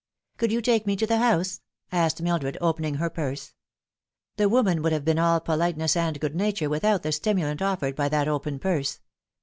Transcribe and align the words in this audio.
"Could 0.39 0.51
you 0.51 0.61
take 0.63 0.87
me 0.87 0.95
to 0.95 1.05
the 1.05 1.19
house?" 1.19 1.61
asked 1.91 2.23
Mildred, 2.23 2.57
opening 2.59 2.95
her 2.95 3.07
purse. 3.07 3.53
The 4.37 4.49
woman 4.49 4.81
would 4.81 4.91
have 4.93 5.05
been 5.05 5.19
all 5.19 5.39
politeness 5.39 5.95
and 5.95 6.19
good 6.19 6.33
nature 6.33 6.69
without 6.69 7.03
the 7.03 7.11
stimulant 7.11 7.61
offered 7.61 7.95
by 7.95 8.09
that 8.09 8.27
open 8.27 8.57
purse. 8.57 8.99